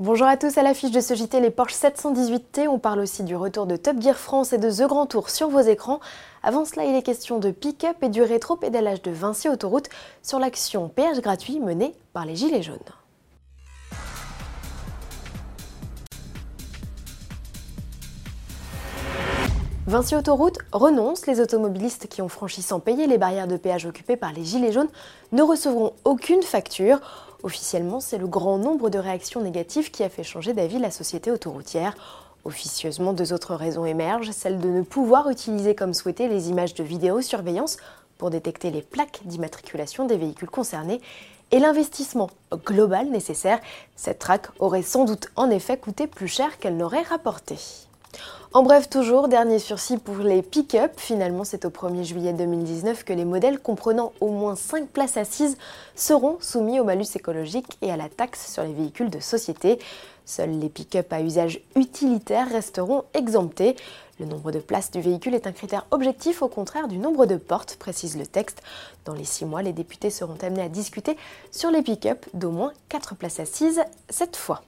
[0.00, 2.66] Bonjour à tous, à l'affiche de ce JT, les Porsche 718T.
[2.66, 5.48] On parle aussi du retour de Top Gear France et de The Grand Tour sur
[5.48, 6.00] vos écrans.
[6.42, 9.88] Avant cela, il est question de pick-up et du rétro-pédalage de Vinci Autoroute
[10.20, 12.78] sur l'action péage gratuit menée par les Gilets jaunes.
[19.86, 21.28] Vinci Autoroute renonce.
[21.28, 24.72] Les automobilistes qui ont franchi sans payer les barrières de péage occupées par les Gilets
[24.72, 24.88] jaunes
[25.30, 27.00] ne recevront aucune facture.
[27.44, 31.30] Officiellement, c'est le grand nombre de réactions négatives qui a fait changer d'avis la société
[31.30, 31.94] autoroutière.
[32.46, 36.82] Officieusement, deux autres raisons émergent, celle de ne pouvoir utiliser comme souhaité les images de
[36.82, 37.76] vidéosurveillance
[38.16, 41.02] pour détecter les plaques d'immatriculation des véhicules concernés
[41.50, 42.30] et l'investissement
[42.64, 43.60] global nécessaire.
[43.94, 47.56] Cette traque aurait sans doute en effet coûté plus cher qu'elle n'aurait rapporté.
[48.56, 50.92] En bref, toujours, dernier sursis pour les pick-up.
[50.96, 55.58] Finalement, c'est au 1er juillet 2019 que les modèles comprenant au moins 5 places assises
[55.96, 59.80] seront soumis au malus écologique et à la taxe sur les véhicules de société.
[60.24, 63.74] Seuls les pick-up à usage utilitaire resteront exemptés.
[64.20, 67.34] Le nombre de places du véhicule est un critère objectif au contraire du nombre de
[67.34, 68.62] portes, précise le texte.
[69.04, 71.16] Dans les 6 mois, les députés seront amenés à discuter
[71.50, 74.62] sur les pick-up d'au moins 4 places assises cette fois.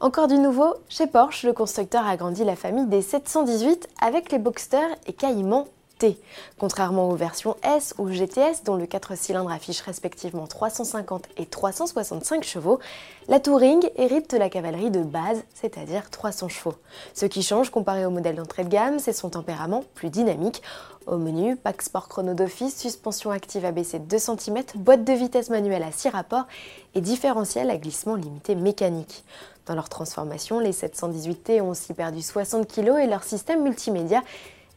[0.00, 4.38] Encore du nouveau, chez Porsche, le constructeur a grandi la famille des 718 avec les
[4.38, 5.64] Boxster et Cayman
[5.98, 6.18] T.
[6.58, 12.42] Contrairement aux versions S ou GTS dont le 4 cylindres affiche respectivement 350 et 365
[12.42, 12.80] chevaux,
[13.28, 16.74] la Touring hérite de la cavalerie de base, c'est-à-dire 300 chevaux.
[17.14, 20.60] Ce qui change comparé au modèle d'entrée de gamme, c'est son tempérament plus dynamique.
[21.06, 25.50] Au menu, pack sport chrono d'office, suspension active abaissée de 2 cm, boîte de vitesse
[25.50, 26.46] manuelle à 6 rapports
[26.94, 29.24] et différentiel à glissement limité mécanique.
[29.66, 34.22] Dans leur transformation, les 718T ont aussi perdu 60 kg et leur système multimédia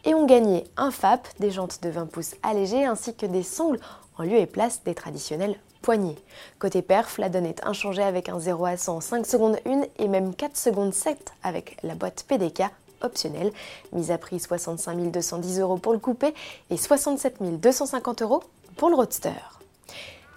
[0.06, 3.80] et ont gagné un FAP, des jantes de 20 pouces allégées ainsi que des sangles
[4.18, 6.18] en lieu et place des traditionnels poignées.
[6.60, 9.84] Côté perf, la donne est inchangée avec un 0 à 100 en 5 secondes 1
[10.00, 12.64] et même 4 secondes 7 avec la boîte PDK
[13.02, 13.52] optionnelle.
[13.92, 16.34] Mise à prix 65 210 euros pour le coupé
[16.70, 18.44] et 67 250 euros
[18.78, 19.32] pour le roadster.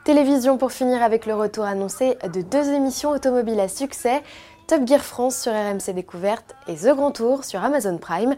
[0.04, 4.22] Télévision pour finir avec le retour annoncé de deux émissions automobiles à succès,
[4.70, 8.36] Top Gear France sur RMC Découverte et The Grand Tour sur Amazon Prime.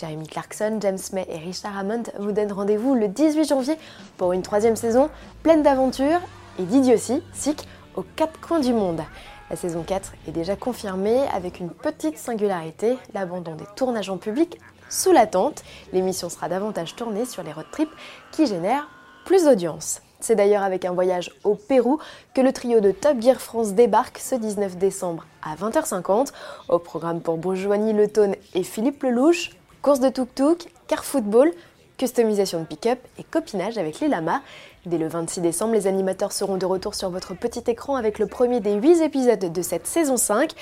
[0.00, 3.76] Jeremy Clarkson, James May et Richard Hammond vous donnent rendez-vous le 18 janvier
[4.16, 5.10] pour une troisième saison
[5.42, 6.22] pleine d'aventures
[6.58, 9.02] et d'idiotie, sick aux quatre coins du monde.
[9.50, 14.58] La saison 4 est déjà confirmée avec une petite singularité, l'abandon des tournages en public
[14.88, 15.62] sous la tente.
[15.92, 17.92] L'émission sera davantage tournée sur les road trips
[18.32, 18.88] qui génèrent
[19.26, 20.00] plus d'audience.
[20.24, 21.98] C'est d'ailleurs avec un voyage au Pérou
[22.32, 26.28] que le trio de Top Gear France débarque ce 19 décembre à 20h50.
[26.70, 28.08] Au programme pour Bourgeoisie Le
[28.54, 29.50] et Philippe Lelouch,
[29.82, 31.52] course de tuk-tuk, car football,
[31.98, 34.40] customisation de pick-up et copinage avec les lamas.
[34.86, 38.26] Dès le 26 décembre, les animateurs seront de retour sur votre petit écran avec le
[38.26, 40.52] premier des 8 épisodes de cette saison 5.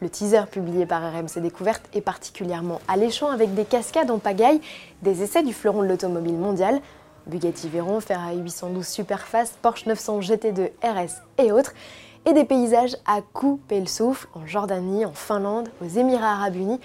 [0.00, 4.60] Le teaser publié par RMC Découverte est particulièrement alléchant avec des cascades en pagaille,
[5.02, 6.80] des essais du fleuron de l'automobile mondiale,
[7.26, 11.72] Bugatti Veyron, Ferrari 812 Superfast, Porsche 900 GT2 RS et autres,
[12.24, 16.80] et des paysages à couper le souffle en Jordanie, en Finlande, aux Émirats Arabes Unis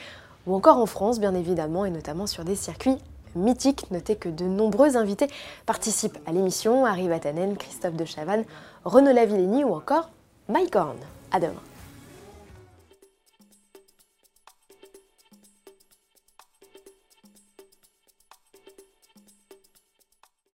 [0.47, 2.97] ou encore en France bien évidemment et notamment sur des circuits
[3.35, 3.91] mythiques.
[3.91, 5.27] Notez que de nombreux invités
[5.65, 8.45] participent à l'émission, Harry Vatanen, Christophe de Chavannes,
[8.85, 10.09] Renaud Lavillenie ou encore
[10.47, 10.97] Mike Horn.
[11.31, 11.76] À demain.